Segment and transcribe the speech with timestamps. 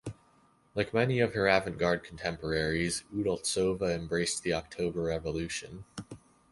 [0.73, 5.85] Like many of her avant-garde contemporaries, Udaltsova embraced the October Revolution.